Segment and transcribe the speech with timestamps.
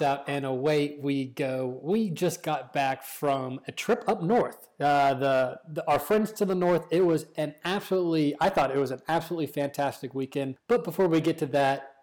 [0.00, 1.80] lights out, and away we go.
[1.82, 4.68] We just got back from a trip up north.
[4.80, 6.86] Uh, the, the our friends to the north.
[6.90, 8.34] It was an absolutely.
[8.40, 10.56] I thought it was an absolutely fantastic weekend.
[10.68, 11.94] But before we get to that,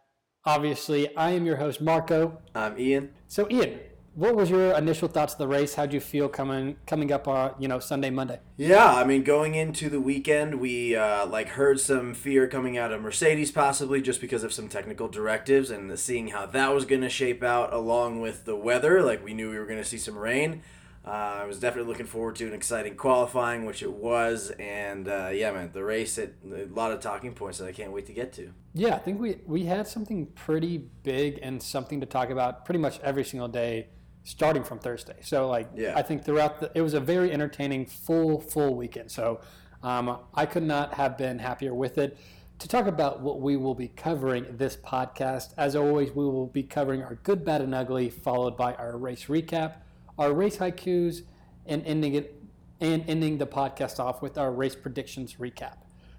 [0.46, 2.42] obviously, I am your host Marco.
[2.56, 3.12] I'm Ian.
[3.28, 3.80] So, Ian,
[4.16, 5.74] what was your initial thoughts of the race?
[5.74, 8.40] How'd you feel coming coming up on you know Sunday, Monday?
[8.58, 12.92] Yeah, I mean, going into the weekend, we uh, like heard some fear coming out
[12.92, 17.02] of Mercedes, possibly just because of some technical directives, and seeing how that was going
[17.02, 19.02] to shape out along with the weather.
[19.02, 20.62] Like we knew we were going to see some rain.
[21.06, 25.32] Uh, I was definitely looking forward to an exciting qualifying, which it was, and uh,
[25.34, 28.14] yeah, man, the race it a lot of talking points that I can't wait to
[28.14, 28.54] get to.
[28.74, 32.80] Yeah, I think we we had something pretty big and something to talk about pretty
[32.80, 33.88] much every single day
[34.24, 35.18] starting from Thursday.
[35.22, 35.94] So like Yeah.
[35.96, 39.12] I think throughout the it was a very entertaining full full weekend.
[39.12, 39.42] So
[39.82, 42.18] um, I could not have been happier with it.
[42.60, 46.64] To talk about what we will be covering this podcast, as always, we will be
[46.64, 49.74] covering our good, bad, and ugly, followed by our race recap,
[50.18, 51.24] our race haikus,
[51.66, 52.42] and ending it
[52.80, 55.78] and ending the podcast off with our race predictions recap.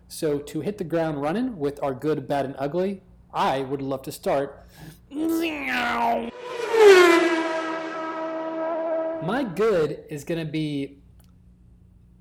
[0.08, 3.02] So to hit the ground running with our good, bad, and ugly,
[3.33, 4.66] I would love to start.
[9.25, 10.98] My good is going to be.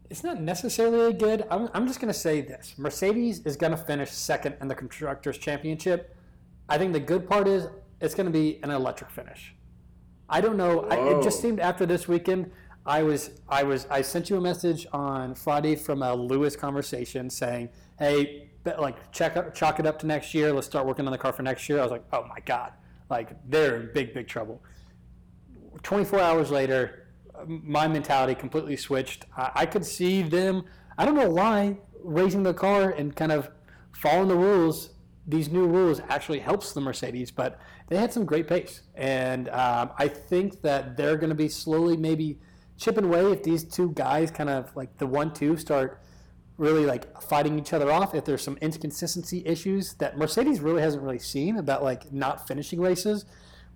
[0.09, 1.45] It's not necessarily a good.
[1.49, 4.75] I'm, I'm just going to say this Mercedes is going to finish second in the
[4.75, 6.15] Constructors' Championship.
[6.69, 7.67] I think the good part is
[7.99, 9.53] it's going to be an electric finish.
[10.29, 10.81] I don't know.
[10.89, 12.51] I, it just seemed after this weekend,
[12.85, 17.29] I was, I was, I sent you a message on Friday from a Lewis conversation
[17.29, 20.53] saying, "Hey, like check up, chalk it up to next year.
[20.53, 22.71] Let's start working on the car for next year." I was like, "Oh my god!"
[23.09, 24.61] Like they're in big, big trouble.
[25.83, 27.07] 24 hours later,
[27.45, 29.25] my mentality completely switched.
[29.37, 30.63] I, I could see them.
[30.97, 33.49] I don't know why raising the car and kind of
[33.91, 34.89] following the rules.
[35.25, 39.91] These new rules actually helps the Mercedes, but they had some great pace, and um,
[39.97, 42.39] I think that they're going to be slowly maybe
[42.77, 46.01] chipping away if these two guys kind of like the one-two start
[46.57, 48.13] really like fighting each other off.
[48.13, 52.81] If there's some inconsistency issues that Mercedes really hasn't really seen about like not finishing
[52.81, 53.25] races,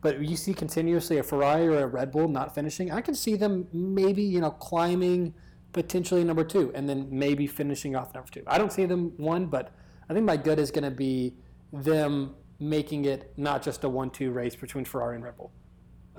[0.07, 3.35] but you see continuously a Ferrari or a Red Bull not finishing, I can see
[3.35, 5.33] them maybe you know climbing
[5.73, 8.41] potentially number two and then maybe finishing off number two.
[8.47, 9.73] I don't see them one, but
[10.09, 11.35] I think my good is going to be
[11.73, 15.51] them making it not just a one-two race between Ferrari and Red Bull.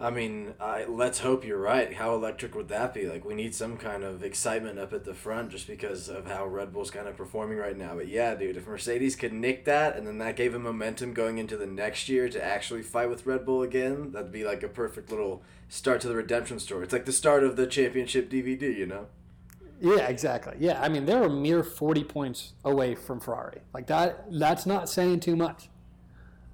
[0.00, 1.92] I mean, I, let's hope you're right.
[1.92, 3.06] How electric would that be?
[3.08, 6.46] Like, we need some kind of excitement up at the front just because of how
[6.46, 7.96] Red Bull's kind of performing right now.
[7.96, 11.38] But yeah, dude, if Mercedes could nick that and then that gave him momentum going
[11.38, 14.68] into the next year to actually fight with Red Bull again, that'd be like a
[14.68, 16.84] perfect little start to the redemption story.
[16.84, 19.06] It's like the start of the championship DVD, you know?
[19.80, 20.54] Yeah, exactly.
[20.58, 23.60] Yeah, I mean they were a mere 40 points away from Ferrari.
[23.72, 25.68] Like that that's not saying too much.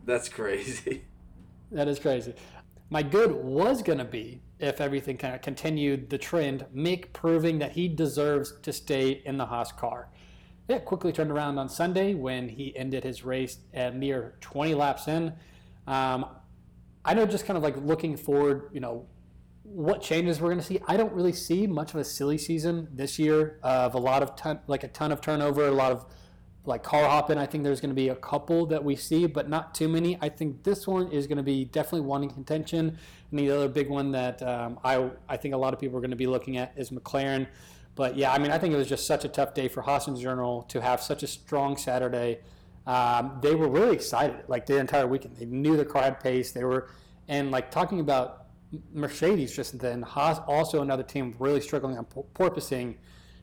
[0.04, 1.04] That's crazy.
[1.72, 2.34] That is crazy.
[2.94, 7.58] My good was going to be if everything kind of continued the trend, Mick proving
[7.58, 10.10] that he deserves to stay in the Haas car.
[10.68, 15.08] It quickly turned around on Sunday when he ended his race at mere 20 laps
[15.08, 15.32] in.
[15.88, 16.26] Um,
[17.04, 19.06] I know just kind of like looking forward, you know,
[19.64, 20.78] what changes we're going to see.
[20.86, 24.36] I don't really see much of a silly season this year of a lot of
[24.36, 26.06] ton, like a ton of turnover, a lot of
[26.66, 27.38] like car hopping.
[27.38, 30.18] I think there's going to be a couple that we see, but not too many.
[30.20, 32.98] I think this one is going to be definitely one in contention.
[33.30, 36.00] And the other big one that um, I I think a lot of people are
[36.00, 37.46] going to be looking at is McLaren.
[37.94, 40.08] But yeah, I mean, I think it was just such a tough day for Haas
[40.08, 42.40] and general to have such a strong Saturday.
[42.86, 45.36] Um, they were really excited, like the entire weekend.
[45.36, 46.52] They knew the car had pace.
[46.52, 46.88] They were,
[47.28, 48.46] and like talking about
[48.92, 52.96] Mercedes just then, Haas also another team really struggling on porpoising,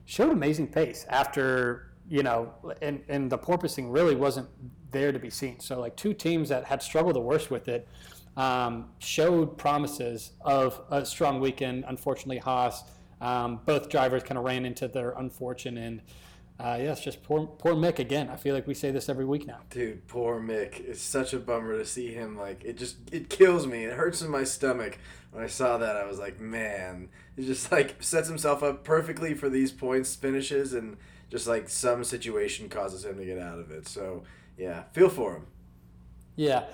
[0.04, 2.52] showed amazing pace after you know,
[2.82, 4.46] and and the porpoising really wasn't
[4.90, 5.58] there to be seen.
[5.60, 7.88] So like two teams that had struggled the worst with it
[8.36, 11.86] um, showed promises of a strong weekend.
[11.88, 12.84] Unfortunately, Haas,
[13.22, 16.02] um, both drivers kind of ran into their unfortune and.
[16.60, 18.28] Uh, yeah, it's just poor, poor Mick again.
[18.28, 19.60] I feel like we say this every week now.
[19.70, 20.78] Dude, poor Mick.
[20.86, 22.38] It's such a bummer to see him.
[22.38, 23.84] Like, it just, it kills me.
[23.84, 24.98] It hurts in my stomach.
[25.32, 27.08] When I saw that, I was like, man.
[27.34, 30.98] He just, like, sets himself up perfectly for these points, finishes, and
[31.32, 33.88] just, like, some situation causes him to get out of it.
[33.88, 34.22] So,
[34.58, 35.46] yeah, feel for him.
[36.36, 36.64] Yeah,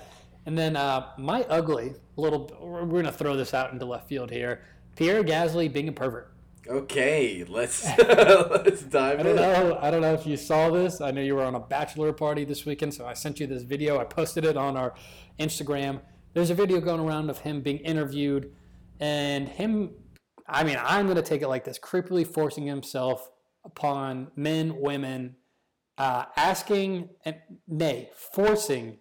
[0.45, 2.51] and then uh, my ugly little.
[2.61, 4.61] We're gonna throw this out into left field here.
[4.97, 6.33] Pierre Gasly being a pervert.
[6.67, 9.35] Okay, let's let's dive I don't in.
[9.37, 9.79] know.
[9.81, 10.99] I don't know if you saw this.
[10.99, 13.63] I know you were on a bachelor party this weekend, so I sent you this
[13.63, 13.97] video.
[13.97, 14.93] I posted it on our
[15.39, 16.01] Instagram.
[16.33, 18.53] There's a video going around of him being interviewed,
[18.99, 19.91] and him.
[20.47, 23.29] I mean, I'm going to take it like this: creepily forcing himself
[23.63, 25.35] upon men, women,
[25.97, 27.35] uh, asking and
[27.67, 28.97] nay, forcing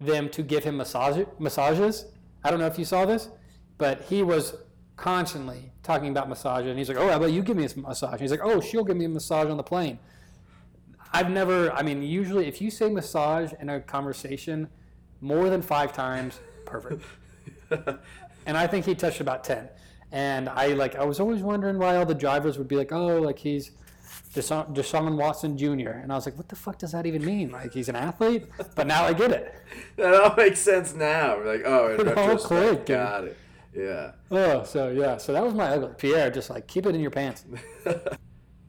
[0.00, 2.06] them to give him massage massages.
[2.42, 3.30] I don't know if you saw this,
[3.78, 4.56] but he was
[4.96, 8.12] constantly talking about massage, and he's like, "Oh, how about you give me a massage?"
[8.12, 9.98] And he's like, "Oh, she'll give me a massage on the plane."
[11.12, 11.72] I've never.
[11.72, 14.68] I mean, usually, if you say massage in a conversation
[15.20, 17.04] more than five times, perfect.
[18.46, 19.68] and I think he touched about ten.
[20.10, 23.20] And I like, I was always wondering why all the drivers would be like, "Oh,
[23.20, 23.70] like he's."
[24.34, 25.90] Deshaun, Deshaun Watson Jr.
[25.90, 27.52] And I was like, what the fuck does that even mean?
[27.52, 28.46] Like, he's an athlete?
[28.74, 29.54] But now I get it.
[29.96, 31.36] that all makes sense now.
[31.36, 33.36] We're like, oh, in It all clicked, got it.
[33.72, 34.12] Yeah.
[34.30, 35.16] Oh, so yeah.
[35.16, 35.94] So that was my ugly.
[35.98, 37.44] Pierre, just like, keep it in your pants.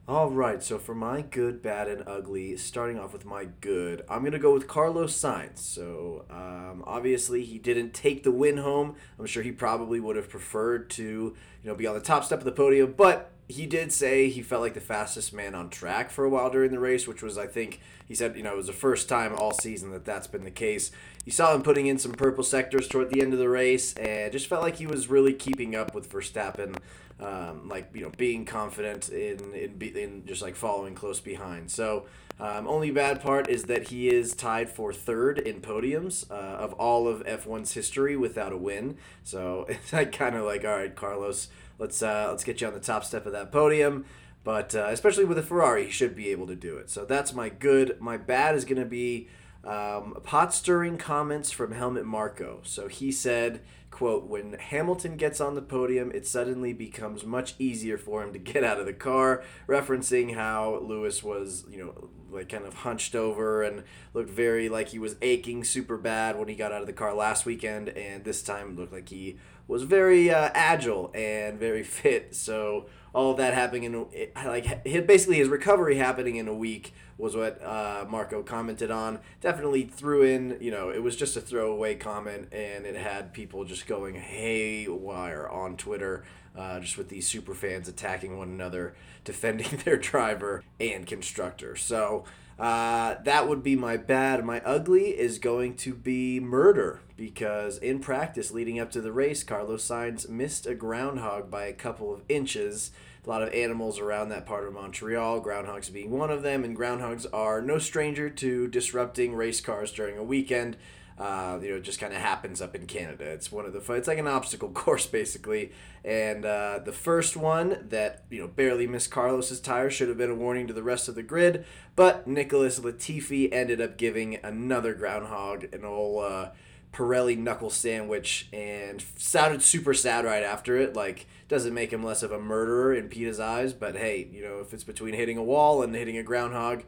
[0.08, 4.22] All right, so for my good, bad, and ugly, starting off with my good, I'm
[4.22, 5.58] gonna go with Carlos Sainz.
[5.58, 8.94] So um, obviously he didn't take the win home.
[9.18, 11.34] I'm sure he probably would have preferred to, you
[11.64, 14.62] know, be on the top step of the podium, but he did say he felt
[14.62, 17.46] like the fastest man on track for a while during the race, which was, I
[17.46, 20.44] think, he said, you know, it was the first time all season that that's been
[20.44, 20.90] the case.
[21.26, 24.32] You saw him putting in some purple sectors toward the end of the race, and
[24.32, 26.76] just felt like he was really keeping up with Verstappen
[27.20, 31.70] um, like you know being confident in in, be, in just like following close behind.
[31.70, 32.06] So
[32.38, 36.74] um, only bad part is that he is tied for third in podiums uh, of
[36.74, 38.98] all of F1's history without a win.
[39.22, 42.74] So it's like kind of like all right, Carlos, let's uh, let's get you on
[42.74, 44.04] the top step of that podium.
[44.44, 46.88] But uh, especially with a Ferrari, he should be able to do it.
[46.88, 48.00] So that's my good.
[48.00, 49.26] My bad is going to be
[49.66, 52.60] um, pot stirring comments from Helmut Marko.
[52.62, 53.60] So he said
[53.96, 58.38] quote, when Hamilton gets on the podium, it suddenly becomes much easier for him to
[58.38, 63.14] get out of the car, referencing how Lewis was, you know, like kind of hunched
[63.14, 66.86] over and looked very like he was aching super bad when he got out of
[66.86, 71.58] the car last weekend, and this time looked like he was very uh, agile and
[71.58, 72.36] very fit.
[72.36, 74.06] So all of that happening in
[74.44, 79.20] like basically his recovery happening in a week was what uh, Marko commented on.
[79.40, 83.64] Definitely threw in, you know, it was just a throwaway comment, and it had people
[83.64, 86.24] just going haywire on Twitter,
[86.54, 91.74] uh, just with these super fans attacking one another, defending their driver and constructor.
[91.74, 92.24] So
[92.58, 94.44] uh, that would be my bad.
[94.44, 99.42] My ugly is going to be murder because in practice leading up to the race,
[99.42, 102.90] Carlos Sainz missed a groundhog by a couple of inches
[103.26, 106.76] a lot of animals around that part of Montreal, groundhogs being one of them, and
[106.76, 110.76] groundhogs are no stranger to disrupting race cars during a weekend.
[111.18, 113.24] Uh, you know, it just kind of happens up in Canada.
[113.24, 115.72] It's one of the it's like an obstacle course basically,
[116.04, 120.30] and uh, the first one that you know barely missed Carlos's tire should have been
[120.30, 121.64] a warning to the rest of the grid,
[121.96, 126.50] but Nicholas Latifi ended up giving another groundhog an old uh,
[126.92, 130.94] Pirelli knuckle sandwich and sounded super sad right after it.
[130.94, 134.58] Like, doesn't make him less of a murderer in Peter's eyes, but hey, you know,
[134.60, 136.82] if it's between hitting a wall and hitting a groundhog,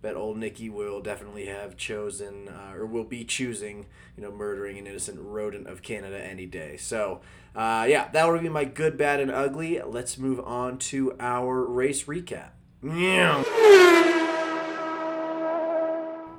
[0.00, 3.86] bet old Nicky will definitely have chosen uh, or will be choosing,
[4.16, 6.76] you know, murdering an innocent rodent of Canada any day.
[6.76, 7.20] So,
[7.54, 9.80] uh, yeah, that would be my good, bad, and ugly.
[9.84, 12.50] Let's move on to our race recap.
[12.82, 14.26] Yeah.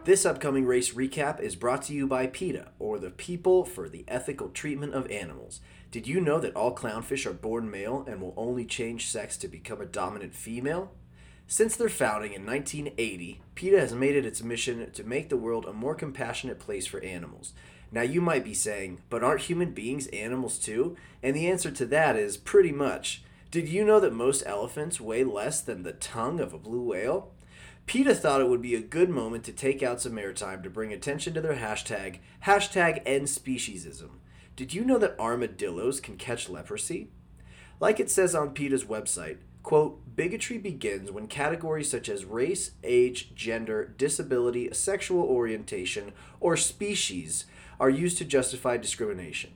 [0.10, 4.06] This upcoming race recap is brought to you by PETA, or the People for the
[4.08, 5.60] Ethical Treatment of Animals.
[5.92, 9.48] Did you know that all clownfish are born male and will only change sex to
[9.48, 10.96] become a dominant female?
[11.46, 15.68] Since their founding in 1980, PETA has made it its mission to make the world
[15.68, 17.54] a more compassionate place for animals.
[17.92, 20.98] Now, you might be saying, but aren't human beings animals too?
[21.22, 23.22] And the answer to that is pretty much.
[23.52, 27.32] Did you know that most elephants weigh less than the tongue of a blue whale?
[27.90, 30.94] PETA thought it would be a good moment to take out some airtime to bring
[30.94, 34.12] attention to their hashtag, hashtag EndSpeciesism.
[34.56, 37.10] Did you know that armadillos can catch leprosy?
[37.80, 43.34] Like it says on PETA's website, quote, bigotry begins when categories such as race, age,
[43.34, 47.46] gender, disability, sexual orientation, or species
[47.80, 49.50] are used to justify discrimination.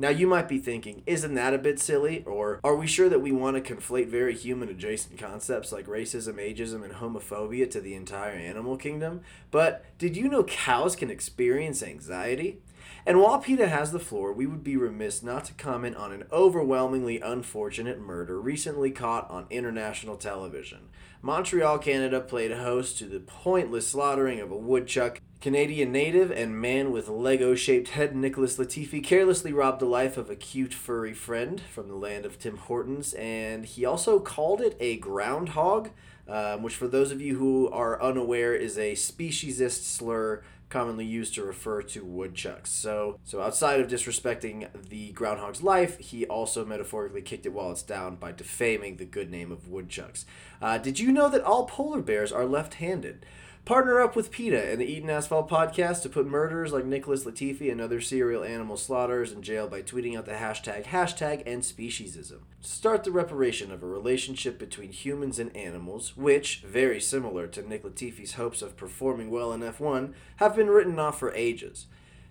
[0.00, 2.24] Now, you might be thinking, isn't that a bit silly?
[2.24, 6.36] Or are we sure that we want to conflate very human adjacent concepts like racism,
[6.36, 9.20] ageism, and homophobia to the entire animal kingdom?
[9.50, 12.62] But did you know cows can experience anxiety?
[13.04, 16.24] And while PETA has the floor, we would be remiss not to comment on an
[16.32, 20.88] overwhelmingly unfortunate murder recently caught on international television.
[21.20, 26.92] Montreal, Canada played host to the pointless slaughtering of a woodchuck Canadian native and man
[26.92, 31.62] with Lego shaped head Nicholas Latifi carelessly robbed the life of a cute furry friend
[31.62, 35.88] from the land of Tim Hortons, and he also called it a groundhog,
[36.28, 41.34] um, which, for those of you who are unaware, is a speciesist slur commonly used
[41.34, 42.70] to refer to woodchucks.
[42.70, 47.82] So, so outside of disrespecting the groundhog's life, he also metaphorically kicked it while it's
[47.82, 50.26] down by defaming the good name of woodchucks.
[50.60, 53.24] Uh, did you know that all polar bears are left-handed?
[53.66, 57.70] Partner up with PETA and the Eaton Asphalt podcast to put murderers like Nicholas Latifi
[57.70, 62.38] and other serial animal slaughterers in jail by tweeting out the hashtag hashtag end speciesism.
[62.60, 67.84] Start the reparation of a relationship between humans and animals, which, very similar to Nick
[67.84, 71.86] Latifi's hopes of performing well in F1, have been written off for ages.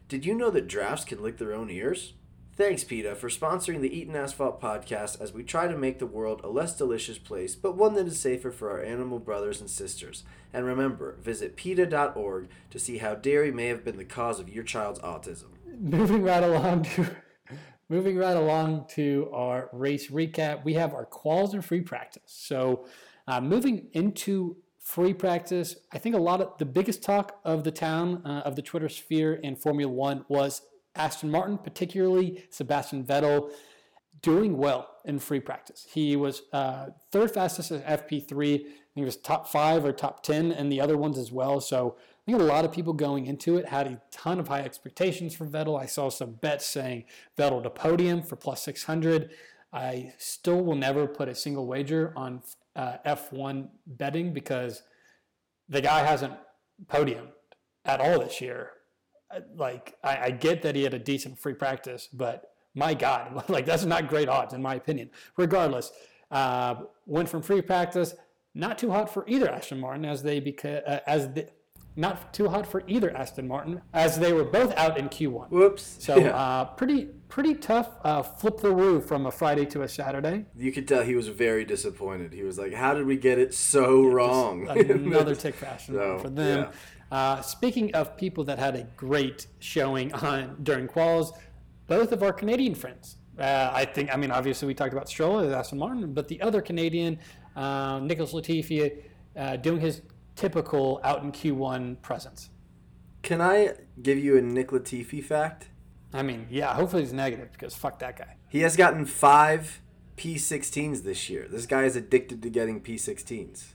[0.09, 2.13] Did you know that drafts can lick their own ears?
[2.59, 6.41] Thanks, PETA, for sponsoring the Eaton Asphalt podcast as we try to make the world
[6.43, 10.25] a less delicious place, but one that is safer for our animal brothers and sisters.
[10.51, 14.65] And remember, visit PETA.org to see how dairy may have been the cause of your
[14.65, 15.51] child's autism.
[15.79, 17.07] Moving right along to
[17.87, 22.23] moving right along to our race recap, we have our quals and free practice.
[22.25, 22.85] So,
[23.25, 27.71] uh, moving into free practice, I think a lot of the biggest talk of the
[27.71, 30.63] town uh, of the Twitter sphere in Formula One was
[30.95, 33.51] Aston Martin, particularly Sebastian Vettel,
[34.21, 35.87] doing well in free practice.
[35.89, 38.55] He was uh, third fastest at FP3.
[38.55, 41.61] I think he was top five or top 10 and the other ones as well.
[41.61, 44.61] So I think a lot of people going into it had a ton of high
[44.61, 45.79] expectations for Vettel.
[45.79, 47.05] I saw some bets saying
[47.37, 49.31] Vettel to podium for plus 600.
[49.71, 52.41] I still will never put a single wager on
[52.75, 54.83] uh, F1 betting because
[55.69, 56.33] the guy hasn't
[56.87, 57.31] podiumed
[57.85, 58.71] at all this year
[59.55, 63.65] like I, I, get that he had a decent free practice, but my God, like
[63.65, 65.09] that's not great odds in my opinion.
[65.37, 65.91] Regardless,
[66.31, 68.15] uh, went from free practice,
[68.53, 71.47] not too hot for either Aston Martin as they beca- uh, as the,
[71.95, 75.49] not too hot for either Aston Martin as they were both out in Q1.
[75.49, 75.97] Whoops.
[75.99, 76.35] So yeah.
[76.35, 80.45] uh, pretty pretty tough uh, flip the roof from a Friday to a Saturday.
[80.57, 82.33] You could tell he was very disappointed.
[82.33, 86.19] He was like, "How did we get it so yeah, wrong?" another tick fashion so,
[86.19, 86.63] for them.
[86.63, 86.71] Yeah.
[87.11, 91.35] Uh, speaking of people that had a great showing on during quals,
[91.87, 93.17] both of our Canadian friends.
[93.37, 96.41] Uh, I think, I mean, obviously we talked about Stroll and Aston Martin, but the
[96.41, 97.19] other Canadian,
[97.55, 99.01] uh, Nicholas Latifi,
[99.35, 100.01] uh, doing his
[100.35, 102.49] typical out in Q1 presence.
[103.21, 105.69] Can I give you a Nick Latifi fact?
[106.13, 108.35] I mean, yeah, hopefully he's negative because fuck that guy.
[108.47, 109.81] He has gotten five
[110.17, 111.47] P16s this year.
[111.49, 113.73] This guy is addicted to getting P16s.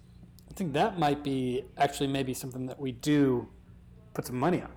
[0.54, 3.48] I think that might be actually maybe something that we do
[4.14, 4.70] put some money on.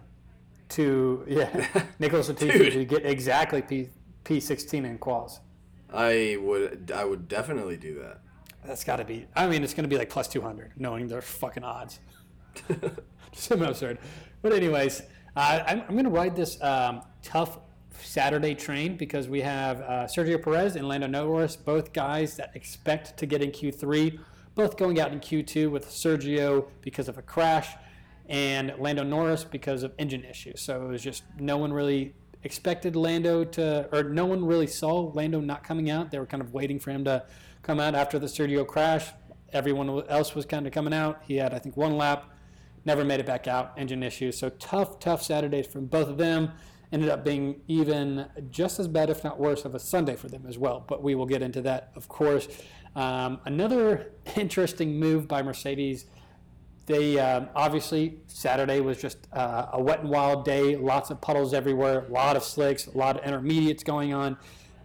[0.70, 1.68] To yeah,
[2.00, 3.90] Nicholas Latifi to get exactly P
[4.24, 5.40] P sixteen in quals.
[5.94, 8.22] I would I would definitely do that.
[8.66, 9.28] That's got to be.
[9.36, 12.00] I mean, it's going to be like plus two hundred, knowing their fucking odds.
[13.34, 14.00] Some absurd.
[14.42, 15.04] But anyways,
[15.36, 17.60] uh, I'm, I'm going to ride this um, tough
[18.02, 23.16] Saturday train because we have uh, Sergio Perez and Lando Norris, both guys that expect
[23.18, 24.20] to get in Q3
[24.58, 27.76] both going out in Q2 with Sergio because of a crash
[28.28, 30.62] and Lando Norris because of engine issues.
[30.62, 35.12] So it was just no one really expected Lando to, or no one really saw
[35.14, 36.10] Lando not coming out.
[36.10, 37.24] They were kind of waiting for him to
[37.62, 39.08] come out after the Sergio crash.
[39.54, 41.22] Everyone else was kind of coming out.
[41.24, 42.26] He had, I think, one lap,
[42.84, 44.40] never made it back out, engine issues.
[44.40, 46.52] So tough, tough Saturdays from both of them.
[46.92, 50.46] Ended up being even just as bad, if not worse, of a Sunday for them
[50.48, 50.84] as well.
[50.88, 52.48] But we will get into that, of course.
[52.98, 56.06] Um, another interesting move by Mercedes.
[56.88, 61.54] They um, obviously Saturday was just uh, a wet and wild day, lots of puddles
[61.54, 64.38] everywhere, a lot of slicks, a lot of intermediates going on.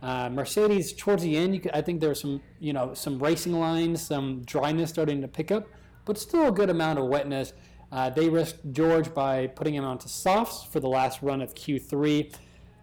[0.03, 3.59] Uh, Mercedes towards the end, could, I think there were some you know some racing
[3.59, 5.67] lines, some dryness starting to pick up,
[6.05, 7.55] but still a good amount of wetness.
[7.93, 12.35] Uh, they risked George by putting him onto softs for the last run of Q3.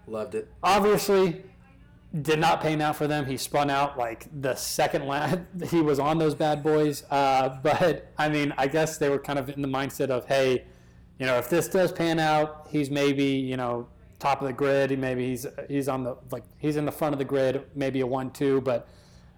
[0.07, 0.47] Loved it.
[0.63, 1.43] Obviously,
[2.21, 3.25] did not pan out for them.
[3.25, 7.03] He spun out like the second lap he was on those bad boys.
[7.09, 10.65] Uh, but I mean, I guess they were kind of in the mindset of, hey,
[11.19, 13.87] you know, if this does pan out, he's maybe you know
[14.17, 14.89] top of the grid.
[14.89, 17.99] He maybe he's he's on the like he's in the front of the grid, maybe
[18.01, 18.61] a one-two.
[18.61, 18.87] But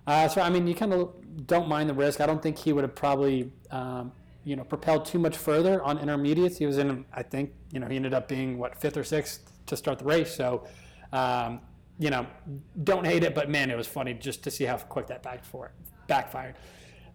[0.08, 1.14] uh, so I mean, you kind of
[1.48, 2.22] don't mind the risk.
[2.22, 3.52] I don't think he would have probably.
[3.70, 4.14] Um,
[4.44, 6.58] you know, propelled too much further on intermediates.
[6.58, 9.52] He was in, I think, you know, he ended up being what fifth or sixth
[9.68, 10.34] to start the race.
[10.34, 10.68] So,
[11.14, 11.62] um,
[12.00, 12.26] you know,
[12.84, 15.46] don't hate it, but man, it was funny just to see how quick that back
[15.46, 15.72] for it,
[16.08, 16.56] backfired.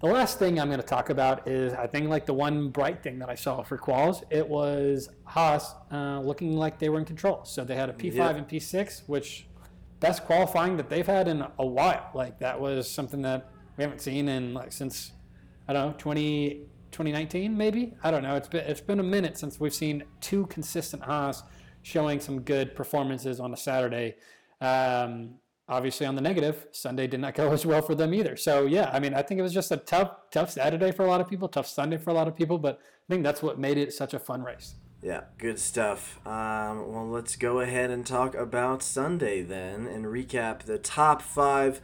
[0.01, 3.03] The last thing I'm going to talk about is I think like the one bright
[3.03, 4.23] thing that I saw for quals.
[4.31, 7.45] It was Haas uh, looking like they were in control.
[7.45, 8.31] So they had a P5 yeah.
[8.31, 9.47] and P6, which
[10.01, 12.11] best qualifying that they've had in a while.
[12.15, 15.13] Like that was something that we haven't seen in like since
[15.67, 17.95] I don't know 20, 2019 maybe.
[18.03, 18.37] I don't know.
[18.37, 21.43] It's been it's been a minute since we've seen two consistent Haas
[21.83, 24.17] showing some good performances on a Saturday.
[24.61, 25.35] Um,
[25.69, 28.37] obviously, on the negative, Sunday did not go as well for them either.
[28.37, 31.09] So yeah, I mean, I think it was just a tough, tough Saturday for a
[31.09, 33.59] lot of people, tough Sunday for a lot of people, but I think that's what
[33.59, 34.75] made it such a fun race.
[35.03, 36.19] Yeah, good stuff.
[36.27, 41.81] Um, well, let's go ahead and talk about Sunday then and recap the top five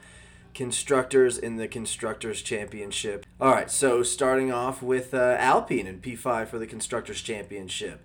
[0.55, 3.27] constructors in the constructors championship.
[3.41, 8.05] All right, so starting off with uh, Alpine and P5 for the constructors championship.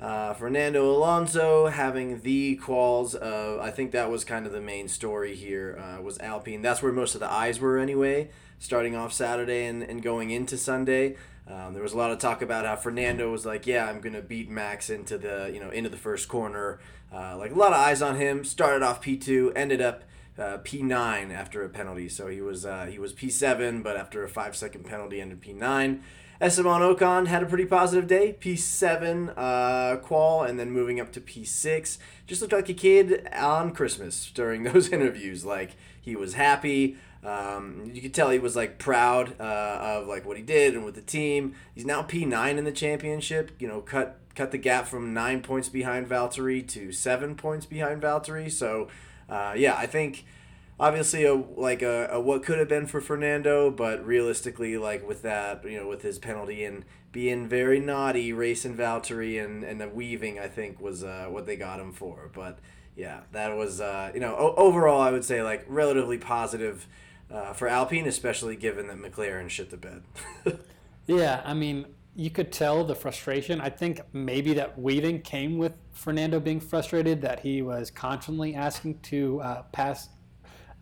[0.00, 4.88] Uh, Fernando Alonso having the quals of I think that was kind of the main
[4.88, 6.62] story here uh, was Alpine.
[6.62, 8.30] That's where most of the eyes were anyway.
[8.58, 12.40] Starting off Saturday and, and going into Sunday, um, there was a lot of talk
[12.42, 15.90] about how Fernando was like, yeah, I'm gonna beat Max into the you know into
[15.90, 16.80] the first corner.
[17.12, 18.44] Uh, like a lot of eyes on him.
[18.44, 20.02] Started off P two, ended up
[20.38, 22.08] uh, P9 after a penalty.
[22.08, 26.00] So he was uh, he was P7, but after a five second penalty, ended P9.
[26.40, 31.20] Esteban Ocon had a pretty positive day, P7 uh, qual, and then moving up to
[31.20, 31.98] P6.
[32.26, 35.44] Just looked like a kid on Christmas during those interviews.
[35.44, 36.96] Like he was happy.
[37.24, 40.84] Um, you could tell he was like proud uh, of like what he did and
[40.84, 41.54] with the team.
[41.74, 43.52] He's now P9 in the championship.
[43.58, 48.02] You know, cut cut the gap from nine points behind Valtteri to seven points behind
[48.02, 48.50] Valtteri.
[48.50, 48.88] So
[49.28, 50.24] uh, yeah, I think
[50.78, 55.22] obviously a like a, a what could have been for Fernando, but realistically, like with
[55.22, 59.88] that, you know, with his penalty and being very naughty, racing Valtteri and and the
[59.88, 62.30] weaving, I think was uh, what they got him for.
[62.34, 62.58] But
[62.96, 66.86] yeah, that was uh, you know o- overall, I would say like relatively positive
[67.30, 70.02] uh, for Alpine, especially given that McLaren shit the bed.
[71.06, 71.86] yeah, I mean.
[72.16, 73.60] You could tell the frustration.
[73.60, 79.00] I think maybe that weaving came with Fernando being frustrated that he was constantly asking
[79.00, 80.10] to uh, pass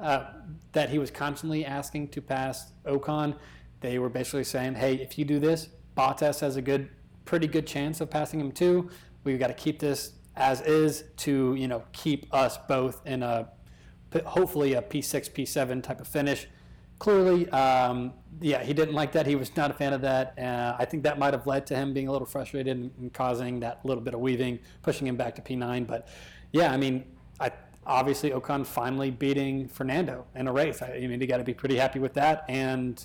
[0.02, 0.32] uh,
[0.73, 3.37] that he was constantly asking to pass Ocon.
[3.80, 6.88] They were basically saying, "Hey, if you do this, Bottas has a good,
[7.25, 8.90] pretty good chance of passing him too.
[9.25, 13.49] We've got to keep this as is to you know keep us both in a
[14.26, 16.47] hopefully a P6, P7 type of finish."
[16.99, 19.26] Clearly, um, yeah, he didn't like that.
[19.26, 20.38] He was not a fan of that.
[20.38, 23.12] Uh, I think that might have led to him being a little frustrated and, and
[23.12, 25.84] causing that little bit of weaving, pushing him back to P9.
[25.84, 26.06] But
[26.52, 27.04] yeah, I mean,
[27.41, 27.50] I
[27.86, 30.82] obviously Ocon finally beating Fernando in a race.
[30.82, 33.04] I, mean, you got to be pretty happy with that, and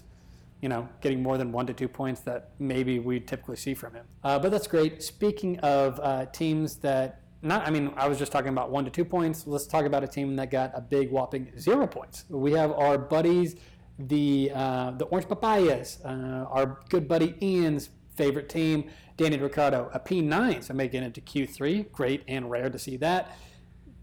[0.61, 3.93] you know, getting more than one to two points that maybe we typically see from
[3.93, 4.05] him.
[4.23, 5.03] Uh, but that's great.
[5.03, 8.89] Speaking of uh, teams that not, I mean, I was just talking about one to
[8.89, 9.45] two points.
[9.45, 12.25] Let's talk about a team that got a big whopping zero points.
[12.29, 13.55] We have our buddies,
[13.99, 19.99] the uh, the Orange Papayas, uh, our good buddy Ian's favorite team, Danny Ricciardo, a
[19.99, 21.91] P9, so making it to Q3.
[21.91, 23.37] Great and rare to see that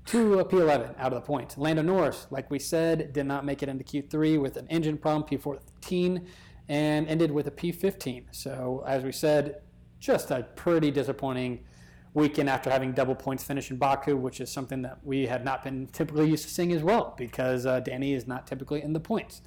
[0.06, 1.56] to a P11 out of the points.
[1.56, 5.28] Lando Norris, like we said, did not make it into Q3 with an engine problem,
[5.28, 6.26] P14,
[6.68, 8.24] and ended with a P15.
[8.30, 9.62] So, as we said,
[9.98, 11.64] just a pretty disappointing
[12.12, 15.64] weekend after having double points finish in Baku, which is something that we had not
[15.64, 19.00] been typically used to seeing as well because uh, Danny is not typically in the
[19.00, 19.40] points.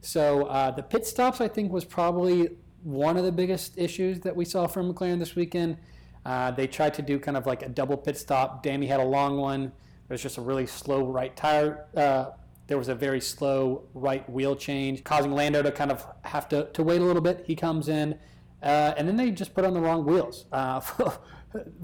[0.00, 4.34] So, uh, the pit stops, I think, was probably one of the biggest issues that
[4.34, 5.76] we saw from McLaren this weekend.
[6.24, 8.62] Uh, they tried to do kind of like a double pit stop.
[8.62, 9.72] Danny had a long one.
[10.08, 11.86] It was just a really slow right tire.
[11.94, 12.30] Uh,
[12.66, 16.64] there was a very slow right wheel change, causing Lando to kind of have to,
[16.72, 17.44] to wait a little bit.
[17.46, 18.18] He comes in,
[18.62, 21.18] uh, and then they just put on the wrong wheels uh, for,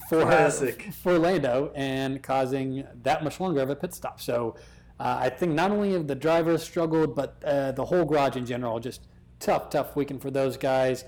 [0.08, 0.50] for,
[1.02, 4.20] for Lando and causing that much longer of a pit stop.
[4.20, 4.56] So
[5.00, 8.46] uh, I think not only have the drivers struggled, but uh, the whole garage in
[8.46, 9.06] general just
[9.40, 11.04] tough, tough weekend for those guys.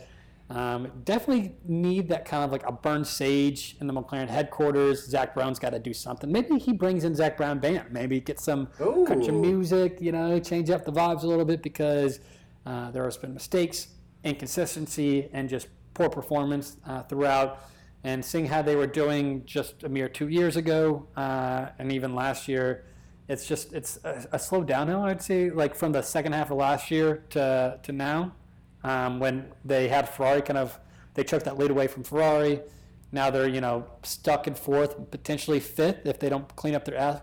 [0.49, 5.05] Um, definitely need that kind of like a burn sage in the McLaren headquarters.
[5.05, 6.31] Zak Brown's got to do something.
[6.31, 7.87] Maybe he brings in Zac Brown band.
[7.91, 9.05] Maybe get some Ooh.
[9.07, 9.99] country music.
[10.01, 12.21] You know, change up the vibes a little bit because
[12.65, 13.89] uh, there has been mistakes,
[14.23, 17.61] inconsistency, and just poor performance uh, throughout.
[18.05, 22.15] And seeing how they were doing just a mere two years ago, uh, and even
[22.15, 22.85] last year,
[23.29, 25.03] it's just it's a, a slow downhill.
[25.03, 28.33] I'd say, like from the second half of last year to to now
[28.85, 30.79] um, when they had Ferrari kind of
[31.15, 32.61] they took that lead away from Ferrari.
[33.11, 36.99] Now they're you know stuck in fourth, potentially fifth if they don't clean up their
[36.99, 37.23] act,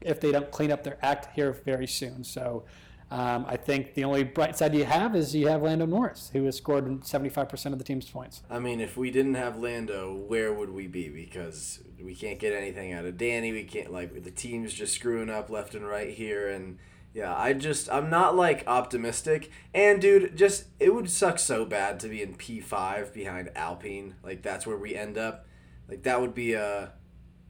[0.00, 2.24] if they don't clean up their act here very soon.
[2.24, 2.64] So.
[3.12, 6.44] Um, I think the only bright side you have is you have Lando Norris, who
[6.44, 8.42] has scored 75% of the team's points.
[8.48, 11.08] I mean, if we didn't have Lando, where would we be?
[11.08, 13.50] Because we can't get anything out of Danny.
[13.50, 16.48] We can't, like, the team's just screwing up left and right here.
[16.48, 16.78] And
[17.12, 19.50] yeah, I just I'm not like optimistic.
[19.74, 24.14] And dude, just it would suck so bad to be in P5 behind Alpine.
[24.22, 25.46] Like that's where we end up.
[25.88, 26.88] Like that would be a uh,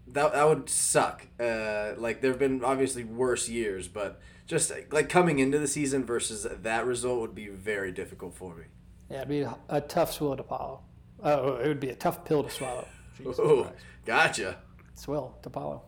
[0.08, 1.26] that that would suck.
[1.38, 6.46] Uh like there've been obviously worse years, but just like coming into the season versus
[6.50, 8.64] that result would be very difficult for me.
[9.10, 10.82] Yeah, it'd be a, tough swill to follow.
[11.22, 12.86] Oh, it would be a tough pill to swallow.
[13.26, 13.72] oh,
[14.06, 14.58] gotcha.
[14.94, 15.82] Swill to follow.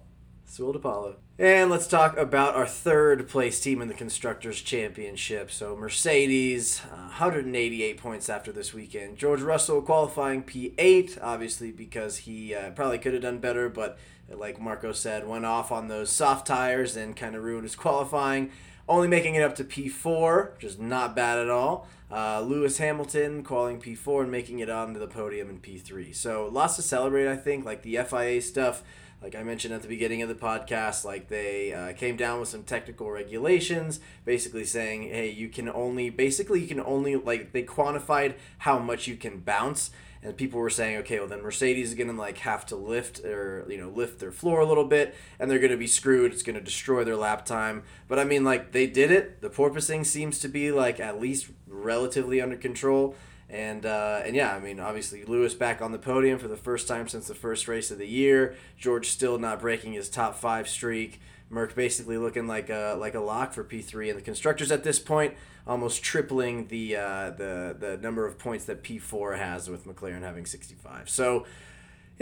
[0.45, 1.15] Swill to DePaulo.
[1.39, 5.51] And let's talk about our third place team in the Constructors' Championship.
[5.51, 9.17] So, Mercedes, uh, 188 points after this weekend.
[9.17, 14.61] George Russell qualifying P8, obviously, because he uh, probably could have done better, but like
[14.61, 18.51] Marco said, went off on those soft tires and kind of ruined his qualifying.
[18.87, 21.89] only making it up to P4, which is not bad at all.
[22.13, 26.15] Uh, Lewis Hamilton calling P4 and making it onto the podium in P3.
[26.15, 27.65] So lots to celebrate, I think.
[27.65, 28.83] Like the FIA stuff,
[29.23, 32.51] like I mentioned at the beginning of the podcast, like they uh, came down with
[32.51, 37.63] some technical regulations, basically saying, hey, you can only, basically, you can only, like, they
[37.63, 39.91] quantified how much you can bounce
[40.23, 43.67] and people were saying, okay, well then Mercedes is gonna like have to lift or
[43.69, 46.33] you know lift their floor a little bit, and they're gonna be screwed.
[46.33, 47.83] It's gonna destroy their lap time.
[48.07, 49.41] But I mean, like they did it.
[49.41, 53.17] The porpoising seems to be like at least relatively under control.
[53.51, 56.87] And uh, and yeah, I mean, obviously Lewis back on the podium for the first
[56.89, 58.55] time since the first race of the year.
[58.79, 61.21] George still not breaking his top five streak.
[61.51, 64.85] Merc basically looking like a like a lock for P three, and the constructors at
[64.85, 65.35] this point
[65.67, 70.23] almost tripling the uh, the the number of points that P four has with McLaren
[70.23, 71.11] having sixty five.
[71.11, 71.47] So.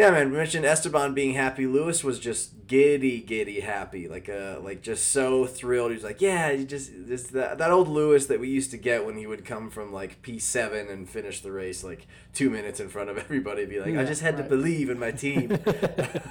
[0.01, 0.31] Yeah, man.
[0.31, 1.67] We mentioned Esteban being happy.
[1.67, 5.91] Lewis was just giddy, giddy happy, like uh, like just so thrilled.
[5.91, 8.79] He was like, "Yeah, you just just that, that old Lewis that we used to
[8.79, 12.49] get when he would come from like P seven and finish the race like two
[12.49, 13.67] minutes in front of everybody.
[13.67, 14.43] Be like, Yeah, I just had right.
[14.45, 15.53] to believe in my team."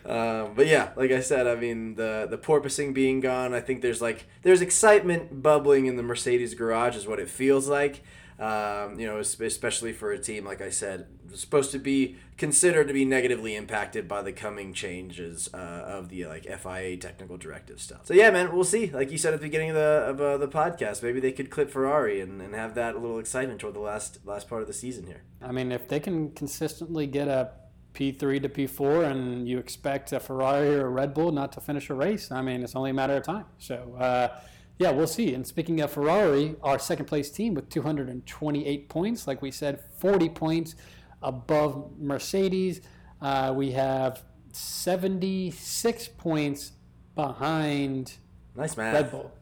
[0.05, 3.81] um, but yeah, like I said, I mean the the porpoising being gone, I think
[3.81, 8.03] there's like there's excitement bubbling in the Mercedes garage, is what it feels like.
[8.43, 12.93] Um, you know, especially for a team like I said, supposed to be considered to
[12.93, 18.01] be negatively impacted by the coming changes uh, of the like FIA technical directive stuff.
[18.07, 18.91] So yeah, man, we'll see.
[18.91, 21.51] Like you said at the beginning of the of uh, the podcast, maybe they could
[21.51, 24.75] clip Ferrari and, and have that little excitement toward the last last part of the
[24.75, 25.23] season here.
[25.41, 27.53] I mean, if they can consistently get a
[27.95, 31.91] P3 to P4 and you expect a Ferrari or a Red Bull not to finish
[31.91, 33.45] a race, I mean, it's only a matter of time.
[33.59, 34.41] So, uh,
[34.79, 35.35] yeah, we'll see.
[35.35, 40.29] And speaking of Ferrari, our second place team with 228 points, like we said, 40
[40.31, 40.75] points
[41.23, 42.81] above Mercedes.
[43.21, 46.73] Uh, we have 76 points
[47.15, 48.15] behind
[48.55, 48.95] Nice man.
[48.95, 49.33] Red Bull.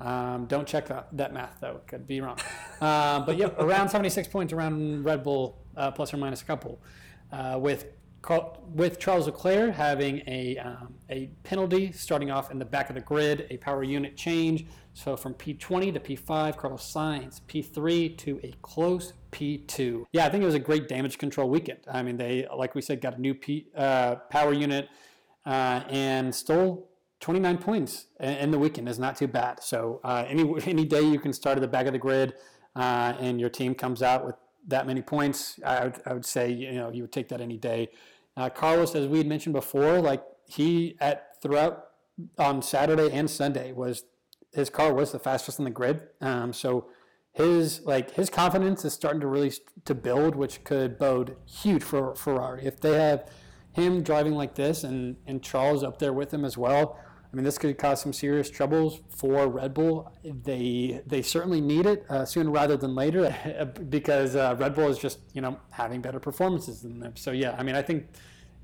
[0.00, 2.38] Um, don't check that, that math though; could be wrong.
[2.80, 6.80] Uh, but yeah, around 76 points around Red Bull, uh, plus or minus a couple,
[7.32, 7.86] uh, with
[8.74, 13.00] with Charles Leclerc having a um, a penalty starting off in the back of the
[13.00, 14.66] grid, a power unit change.
[14.92, 20.04] So from P20 to P5, Carlos Sainz P3 to a close P2.
[20.12, 21.80] Yeah, I think it was a great damage control weekend.
[21.90, 24.88] I mean, they like we said got a new P, uh, power unit
[25.46, 29.62] uh, and stole 29 points in the weekend is not too bad.
[29.62, 32.34] So uh, any any day you can start at the back of the grid
[32.76, 34.34] uh, and your team comes out with
[34.68, 37.56] that many points, I would, I would say you know you would take that any
[37.56, 37.90] day.
[38.36, 41.86] Uh, Carlos, as we had mentioned before, like he at throughout
[42.38, 44.04] on Saturday and Sunday was
[44.52, 46.00] his car was the fastest on the grid.
[46.20, 46.88] Um, so
[47.32, 49.52] his like his confidence is starting to really
[49.84, 53.30] to build, which could bode huge for Ferrari if they have
[53.72, 56.98] him driving like this and and Charles up there with him as well.
[57.30, 60.10] I mean, this could cause some serious troubles for Red Bull.
[60.24, 63.34] They they certainly need it uh, sooner rather than later
[63.90, 67.16] because uh, Red Bull is just you know having better performances than them.
[67.16, 68.06] So yeah, I mean, I think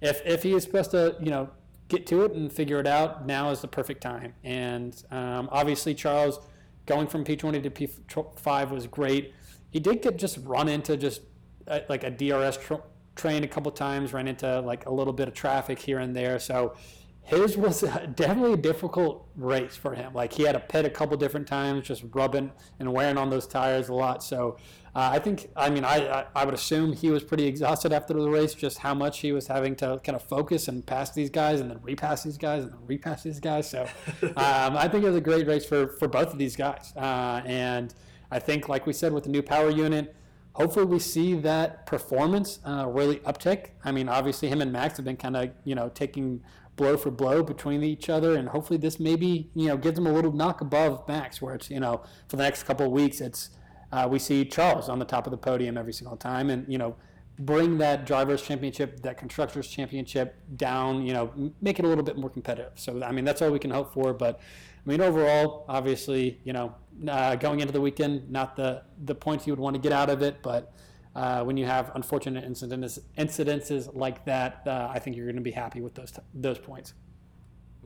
[0.00, 1.50] if if he is supposed to you know
[1.88, 4.35] get to it and figure it out, now is the perfect time.
[4.42, 6.40] And um, obviously, Charles
[6.87, 9.35] going from P20 to P5 was great.
[9.70, 11.22] He did get just run into just
[11.68, 12.74] uh, like a DRS tr-
[13.16, 16.38] train a couple times, ran into like a little bit of traffic here and there.
[16.38, 16.77] So
[17.25, 17.81] his was
[18.15, 20.13] definitely a difficult race for him.
[20.13, 23.47] Like he had a pit a couple different times, just rubbing and wearing on those
[23.47, 24.23] tires a lot.
[24.23, 24.59] So
[24.95, 28.13] uh, I think, I mean, I, I I would assume he was pretty exhausted after
[28.13, 31.31] the race, just how much he was having to kind of focus and pass these
[31.31, 33.69] guys, and then repass these guys, and then repass these guys.
[33.69, 33.83] So
[34.23, 36.93] um, I think it was a great race for for both of these guys.
[36.95, 37.93] Uh, and
[38.31, 40.15] I think, like we said, with the new power unit.
[40.53, 43.71] Hopefully, we see that performance uh, really uptick.
[43.85, 46.45] I mean, obviously, him and Max have been kind of, you know, taking
[46.77, 50.13] blow for blow between each other, and hopefully this maybe you know gives them a
[50.13, 53.51] little knock above Max, where it's you know for the next couple of weeks it's
[53.93, 56.79] uh, we see Charles on the top of the podium every single time, and you
[56.79, 56.97] know
[57.41, 62.17] bring that drivers championship, that constructors championship down, you know, make it a little bit
[62.17, 62.73] more competitive.
[62.77, 64.41] So I mean that's all we can hope for, but.
[64.87, 66.75] I mean, overall, obviously, you know,
[67.09, 70.11] uh, going into the weekend, not the the points you would want to get out
[70.11, 70.75] of it, but
[71.14, 75.42] uh, when you have unfortunate incidents, incidences like that, uh, I think you're going to
[75.42, 76.94] be happy with those t- those points.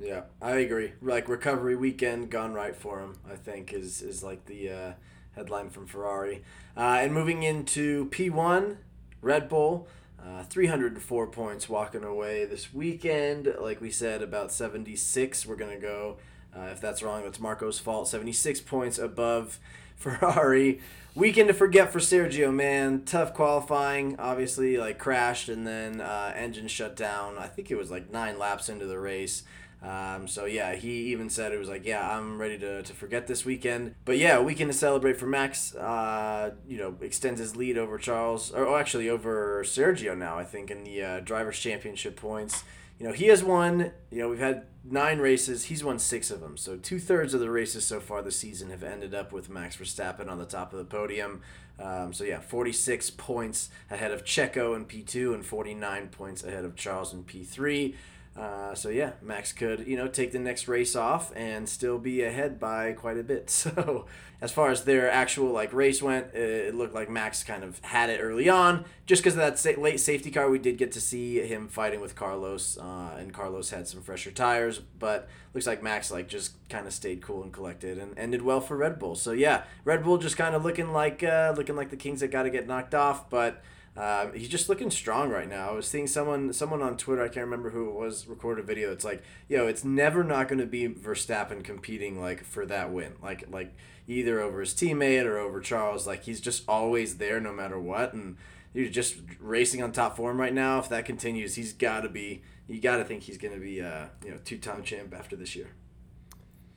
[0.01, 0.93] Yeah, I agree.
[1.03, 3.19] Like recovery weekend gone right for him.
[3.31, 4.93] I think is is like the uh,
[5.33, 6.43] headline from Ferrari.
[6.77, 8.79] Uh, and moving into P one,
[9.21, 9.89] Red Bull,
[10.25, 13.53] uh, three hundred and four points walking away this weekend.
[13.61, 15.45] Like we said, about seventy six.
[15.45, 16.19] We're gonna go.
[16.57, 18.09] Uh, if that's wrong, that's Marco's fault.
[18.09, 19.59] Seventy six points above
[19.99, 20.81] Ferrari.
[21.15, 23.03] Weekend to forget for Sergio, man.
[23.05, 27.37] Tough qualifying, obviously, like crashed and then uh, engine shut down.
[27.39, 29.43] I think it was like nine laps into the race.
[29.83, 33.27] Um, so yeah, he even said it was like, yeah, I'm ready to, to forget
[33.27, 33.95] this weekend.
[34.05, 35.75] But yeah, weekend to celebrate for Max.
[35.75, 40.39] Uh, you know, extends his lead over Charles, or oh, actually over Sergio now.
[40.39, 42.65] I think in the uh, drivers' championship points.
[42.99, 43.93] You know, he has won.
[44.11, 45.65] You know, we've had nine races.
[45.65, 46.57] He's won six of them.
[46.57, 49.77] So two thirds of the races so far this season have ended up with Max
[49.77, 51.43] Verstappen on the top of the podium.
[51.79, 56.75] Um, so yeah, 46 points ahead of Checo in P2 and 49 points ahead of
[56.75, 57.95] Charles in P3.
[58.39, 62.23] Uh, so yeah, Max could you know take the next race off and still be
[62.23, 63.51] ahead by quite a bit.
[63.69, 64.07] So
[64.41, 68.09] as far as their actual like race went, it looked like Max kind of had
[68.09, 68.85] it early on.
[69.05, 72.01] Just because of that sa- late safety car, we did get to see him fighting
[72.01, 74.79] with Carlos, uh, and Carlos had some fresher tires.
[74.79, 78.61] But looks like Max like just kind of stayed cool and collected and, did well
[78.61, 79.17] for Red Bull.
[79.17, 82.29] So yeah, Red Bull just kind of looking like uh, looking like the kings that
[82.29, 83.63] got to get knocked off, but.
[83.99, 85.71] Um, he's just looking strong right now.
[85.71, 88.67] I was seeing someone someone on Twitter, I can't remember who it was, recorded a
[88.67, 88.93] video.
[88.93, 93.15] It's like, yo, it's never not going to be Verstappen competing like for that win,
[93.21, 93.75] like like
[94.07, 96.07] either over his teammate or over Charles.
[96.07, 98.37] Like he's just always there no matter what, and
[98.73, 100.79] you're just racing on top form right now.
[100.79, 102.43] If that continues, he's got to be.
[102.69, 105.35] You got to think he's going to be, uh, you know, two time champ after
[105.35, 105.71] this year.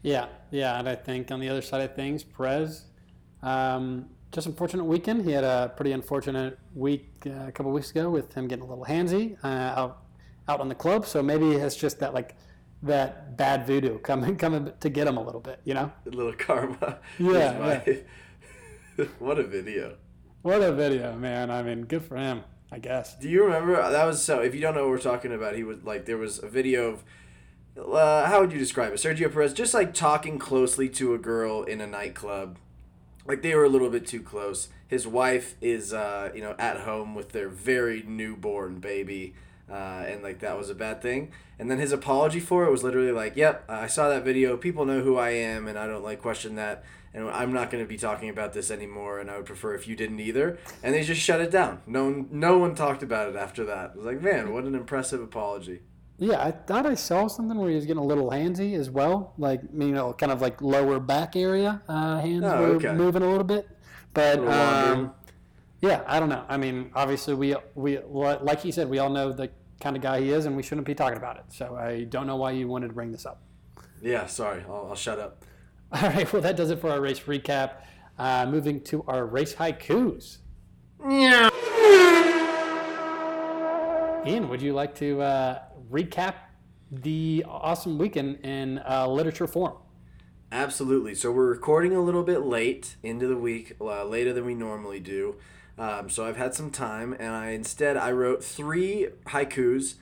[0.02, 2.86] Yeah, yeah, and I think on the other side of things, Perez.
[3.44, 5.26] Um, just unfortunate weekend.
[5.26, 8.68] He had a pretty unfortunate week uh, a couple weeks ago with him getting a
[8.68, 10.04] little handsy uh, out
[10.48, 11.06] out on the club.
[11.06, 12.36] So maybe it's just that like
[12.84, 15.92] that bad voodoo coming coming to get him a little bit, you know?
[16.06, 17.00] A little karma.
[17.20, 17.84] Yeah.
[18.98, 19.06] My...
[19.20, 19.98] what a video.
[20.42, 21.52] What a video, man.
[21.52, 23.16] I mean, good for him, I guess.
[23.16, 25.64] Do you remember that was so if you don't know what we're talking about, he
[25.64, 27.04] was like there was a video of
[27.78, 28.96] uh, how would you describe it?
[28.96, 32.58] Sergio Perez just like talking closely to a girl in a nightclub
[33.26, 34.70] like they were a little bit too close.
[34.88, 39.36] His wife is, uh, you know, at home with their very newborn baby,
[39.70, 41.32] uh, and like that was a bad thing.
[41.60, 44.58] And then his apology for it was literally like, "Yep, I saw that video.
[44.58, 46.84] People know who I am, and I don't like question that.
[47.14, 49.20] And I'm not going to be talking about this anymore.
[49.20, 51.82] And I would prefer if you didn't either." And they just shut it down.
[51.86, 53.92] No, no one talked about it after that.
[53.92, 55.82] It was like, man, what an impressive apology.
[56.22, 59.34] Yeah, I thought I saw something where he was getting a little handsy as well,
[59.40, 61.82] like you know, kind of like lower back area.
[61.88, 62.94] Uh, hands Oh, were okay.
[62.94, 63.68] moving a little bit,
[64.14, 65.14] but little um,
[65.80, 66.46] yeah, I don't know.
[66.48, 70.22] I mean, obviously we we like he said, we all know the kind of guy
[70.22, 71.46] he is, and we shouldn't be talking about it.
[71.50, 73.42] So I don't know why you wanted to bring this up.
[74.00, 74.64] Yeah, sorry.
[74.70, 75.44] I'll, I'll shut up.
[75.92, 77.78] All right, well that does it for our race recap.
[78.20, 80.38] Uh, moving to our race haikus.
[81.10, 81.50] Yeah.
[84.24, 86.36] Ian, would you like to uh, recap
[86.92, 89.74] the awesome weekend in uh, literature form?
[90.52, 91.16] Absolutely.
[91.16, 95.00] So we're recording a little bit late into the week, uh, later than we normally
[95.00, 95.38] do.
[95.76, 99.96] Um, so I've had some time, and I instead I wrote three haikus.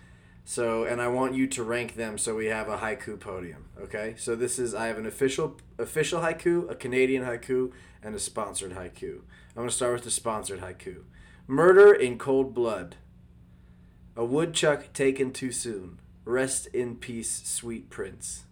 [0.43, 3.69] So and I want you to rank them so we have a haiku podium.
[3.82, 4.15] Okay.
[4.17, 7.71] So this is I have an official official haiku, a Canadian haiku,
[8.03, 9.19] and a sponsored haiku.
[9.55, 11.03] I'm gonna start with the sponsored haiku.
[11.47, 12.97] Murder in cold blood.
[14.15, 16.00] A woodchuck taken too soon.
[16.26, 18.43] Rest in peace, sweet prince.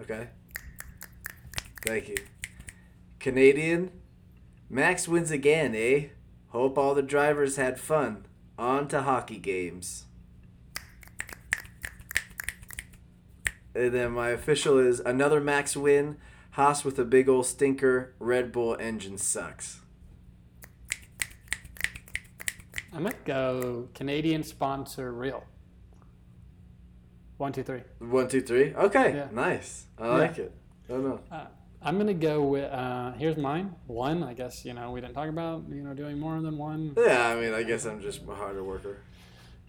[0.00, 0.28] Okay.
[1.84, 2.16] Thank you.
[3.18, 3.90] Canadian.
[4.68, 6.06] Max wins again, eh?
[6.48, 8.26] Hope all the drivers had fun.
[8.58, 10.04] On to hockey games.
[13.74, 16.16] And then my official is another Max win.
[16.52, 18.14] Haas with a big ol' stinker.
[18.18, 19.80] Red Bull engine sucks.
[22.96, 25.44] I'm gonna go Canadian sponsor real.
[27.36, 27.82] One, two, three.
[27.98, 28.74] One, two, three.
[28.74, 29.28] Okay, Yeah.
[29.32, 29.84] nice.
[29.98, 30.52] I like it.
[30.88, 31.20] I don't know.
[31.30, 31.46] Uh,
[31.82, 32.72] I'm gonna go with.
[32.72, 33.74] Uh, here's mine.
[33.86, 34.22] One.
[34.22, 36.94] I guess you know we didn't talk about you know doing more than one.
[36.96, 38.96] Yeah, I mean, I guess I'm just a harder worker.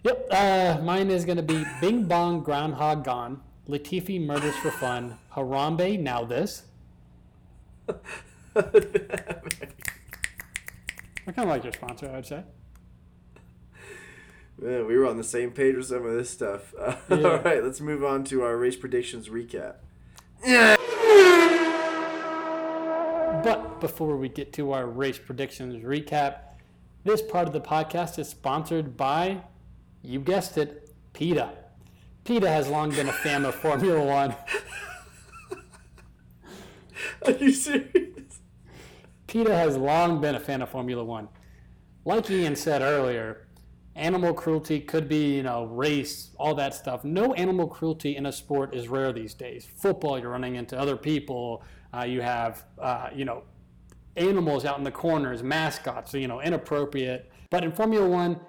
[0.04, 0.28] Yep.
[0.30, 3.42] Uh, mine is gonna be Bing Bong Groundhog Gone.
[3.68, 5.18] Latifi murders for fun.
[5.34, 6.00] Harambe.
[6.00, 6.62] Now this.
[8.56, 8.62] I
[11.32, 12.10] kind of like your sponsor.
[12.10, 12.42] I'd say.
[14.60, 16.74] Man, we were on the same page with some of this stuff.
[16.78, 17.28] Uh, Yeah.
[17.28, 19.76] All right, let's move on to our race predictions recap.
[20.44, 20.76] Yeah.
[23.44, 26.38] But before we get to our race predictions recap,
[27.04, 29.42] this part of the podcast is sponsored by,
[30.02, 31.50] you guessed it, PETA.
[32.24, 34.34] PETA has long been a fan of Formula One.
[37.24, 38.40] Are you serious?
[39.28, 41.28] PETA has long been a fan of Formula One.
[42.04, 43.46] Like Ian said earlier,
[43.98, 47.04] animal cruelty could be, you know, race, all that stuff.
[47.04, 49.66] No animal cruelty in a sport is rare these days.
[49.66, 51.62] Football, you're running into other people.
[51.92, 53.42] Uh, you have, uh, you know,
[54.16, 57.30] animals out in the corners, mascots, you know, inappropriate.
[57.50, 58.40] But in Formula One,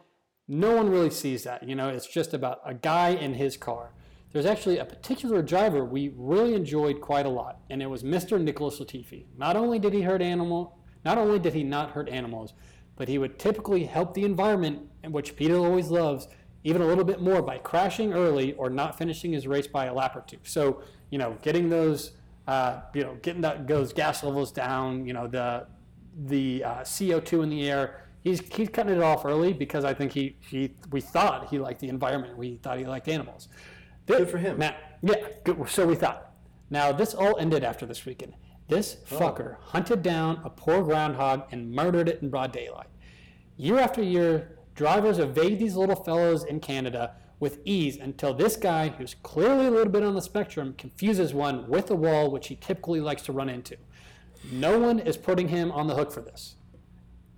[0.47, 1.67] no one really sees that.
[1.67, 3.91] You know, it's just about a guy in his car.
[4.31, 8.39] there's actually a particular driver we really enjoyed quite a lot, and it was Mr.
[8.39, 9.25] Nicholas Latifi.
[9.35, 12.53] Not only did he hurt animal, not only did he not hurt animals,
[12.95, 16.27] but he would typically help the environment, which PETA always loves,
[16.63, 19.93] even a little bit more by crashing early or not finishing his race by a
[19.93, 20.37] lap or two.
[20.43, 22.11] So, you know, getting those,
[22.47, 25.67] uh, you know, getting that, those gas levels down, you know, the
[26.25, 28.03] the uh, CO2 in the air.
[28.21, 31.79] He's, he's cutting it off early because I think he, he we thought he liked
[31.79, 32.37] the environment.
[32.37, 33.47] We thought he liked animals.
[34.05, 34.57] Good for him.
[34.57, 36.33] Now, yeah, good, so we thought.
[36.69, 38.33] Now, this all ended after this weekend.
[38.67, 42.87] This fucker hunted down a poor groundhog and murdered it in broad daylight.
[43.57, 48.87] Year after year, drivers evade these little fellows in Canada with ease until this guy,
[48.87, 52.55] who's clearly a little bit on the spectrum, confuses one with a wall which he
[52.55, 53.75] typically likes to run into.
[54.49, 56.55] No one is putting him on the hook for this.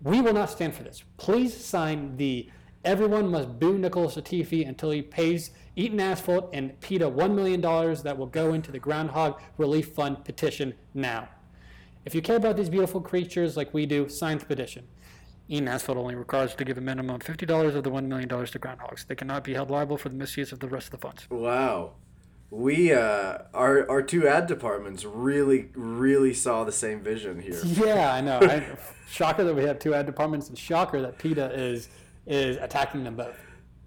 [0.04, 1.04] We will not stand for this.
[1.18, 2.48] Please sign the
[2.86, 7.60] everyone must boo Nicholas Latifi until he pays Eaton Asphalt and PETA $1 million
[8.04, 11.28] that will go into the Groundhog Relief Fund petition now.
[12.06, 14.88] If you care about these beautiful creatures like we do, sign the petition.
[15.60, 19.06] Asphalt only requires to give a minimum of $50 of the $1 million to groundhogs.
[19.06, 21.28] They cannot be held liable for the misuse of the rest of the funds.
[21.30, 21.94] Wow.
[22.50, 27.62] We uh our our two ad departments really really saw the same vision here.
[27.66, 28.40] Yeah, I know.
[28.42, 28.66] I,
[29.10, 31.88] shocker that we have two ad departments, and shocker that PETA is
[32.28, 33.40] is attacking them both.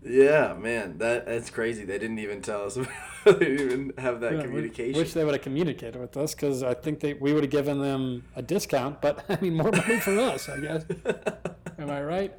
[0.04, 1.84] Yeah, man, that that's crazy.
[1.84, 2.74] They didn't even tell us.
[3.24, 5.00] they didn't even have that Yeah, communication.
[5.00, 7.80] Wish they would have communicated with us because I think they we would have given
[7.80, 10.84] them a discount, but I mean more money for us, I guess.
[11.78, 12.34] Am I right?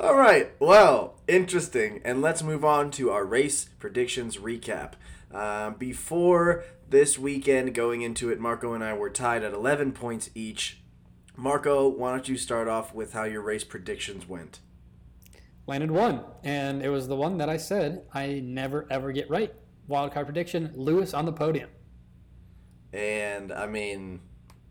[0.00, 0.52] All right.
[0.58, 2.00] Well, interesting.
[2.04, 4.92] And let's move on to our race predictions recap.
[5.32, 10.30] Uh, before this weekend, going into it, Marco and I were tied at 11 points
[10.34, 10.82] each.
[11.36, 14.60] Marco, why don't you start off with how your race predictions went?
[15.66, 19.54] Landed one, and it was the one that I said I never ever get right.
[19.88, 21.70] Wildcard prediction: Lewis on the podium.
[22.92, 24.20] And I mean,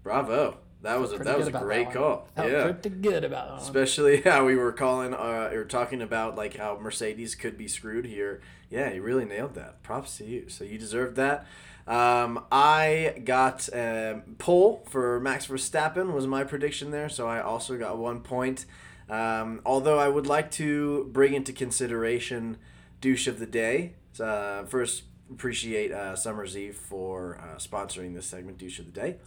[0.03, 0.57] bravo.
[0.81, 2.27] That was a, that was a great that call.
[2.35, 2.63] Felt yeah.
[2.63, 3.63] pretty good about that.
[3.63, 8.05] Especially how we were calling uh, or talking about like how Mercedes could be screwed
[8.05, 8.41] here.
[8.69, 9.83] Yeah, you really nailed that.
[9.83, 10.49] Props to you.
[10.49, 11.45] So you deserved that.
[11.87, 17.77] Um, I got a pole for Max Verstappen was my prediction there, so I also
[17.77, 18.65] got one point.
[19.09, 22.57] Um, although I would like to bring into consideration
[23.01, 23.93] douche of the day.
[24.19, 29.17] Uh, first, appreciate uh, Summer's Eve for uh, sponsoring this segment, douche of the day.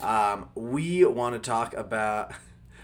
[0.00, 2.32] Um, we want to talk about.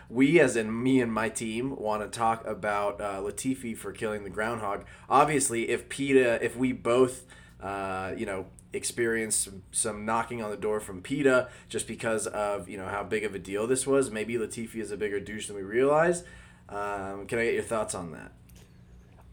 [0.08, 4.22] We, as in me and my team, want to talk about uh, Latifi for killing
[4.22, 4.84] the groundhog.
[5.10, 7.24] Obviously, if PETA, if we both,
[7.60, 8.46] uh, you know,
[8.76, 13.02] experience some, some knocking on the door from PETA just because of you know how
[13.02, 16.22] big of a deal this was, maybe Latifi is a bigger douche than we realize.
[16.68, 18.32] Um, can I get your thoughts on that?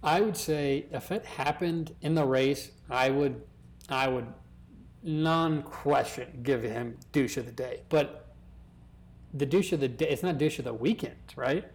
[0.03, 3.41] I would say if it happened in the race, I would,
[3.89, 4.27] I would,
[5.03, 7.81] non-question give him douche of the day.
[7.89, 8.33] But
[9.33, 11.65] the douche of the day, it's not douche of the weekend, right?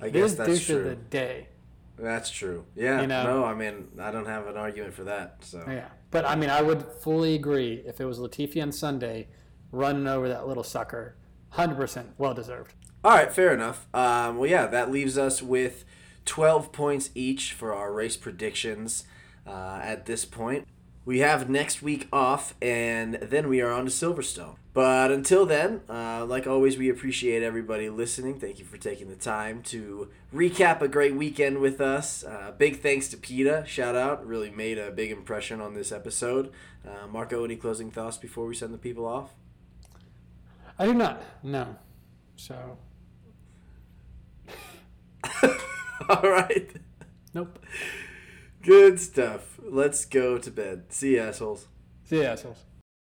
[0.00, 0.78] I guess that's douche true.
[0.78, 1.48] of the day.
[1.98, 2.64] That's true.
[2.74, 3.00] Yeah.
[3.00, 3.24] You know?
[3.24, 5.38] no, I mean, I don't have an argument for that.
[5.40, 5.64] So.
[5.66, 9.28] Yeah, but I mean, I would fully agree if it was Latifi on Sunday
[9.72, 11.16] running over that little sucker,
[11.50, 12.74] hundred percent, well deserved.
[13.04, 13.86] All right, fair enough.
[13.94, 15.84] Um, well, yeah, that leaves us with
[16.24, 19.04] 12 points each for our race predictions
[19.46, 20.66] uh, at this point.
[21.06, 24.56] We have next week off, and then we are on to Silverstone.
[24.74, 28.40] But until then, uh, like always, we appreciate everybody listening.
[28.40, 32.24] Thank you for taking the time to recap a great weekend with us.
[32.24, 33.64] Uh, big thanks to PETA.
[33.66, 34.26] Shout out.
[34.26, 36.52] Really made a big impression on this episode.
[36.84, 39.30] Uh, Marco, any closing thoughts before we send the people off?
[40.78, 41.22] I do not.
[41.42, 41.76] No.
[42.34, 42.78] So
[46.08, 46.68] All right.
[47.32, 47.58] nope.
[48.66, 49.60] Good stuff.
[49.62, 50.86] Let's go to bed.
[50.92, 51.68] See you, assholes.
[52.02, 52.64] See you assholes.